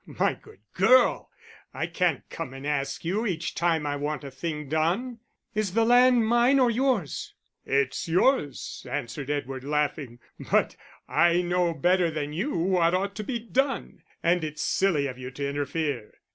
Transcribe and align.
"My 0.17 0.33
good 0.33 0.61
girl, 0.73 1.29
I 1.75 1.85
can't 1.85 2.27
come 2.31 2.55
and 2.55 2.65
ask 2.65 3.05
you 3.05 3.23
each 3.27 3.53
time 3.53 3.85
I 3.85 3.97
want 3.97 4.23
a 4.23 4.31
thing 4.31 4.67
done." 4.67 5.19
"Is 5.53 5.75
the 5.75 5.85
land 5.85 6.25
mine 6.25 6.57
or 6.57 6.71
yours?" 6.71 7.35
"It's 7.67 8.07
yours," 8.07 8.83
answered 8.89 9.29
Edward, 9.29 9.63
laughing, 9.63 10.17
"but 10.39 10.75
I 11.07 11.43
know 11.43 11.75
better 11.75 12.09
than 12.09 12.33
you 12.33 12.55
what 12.57 12.95
ought 12.95 13.13
to 13.17 13.23
be 13.23 13.37
done, 13.37 14.01
and 14.23 14.43
it's 14.43 14.63
silly 14.63 15.05
of 15.05 15.19
you 15.19 15.29
to 15.29 15.47
interfere." 15.47 16.15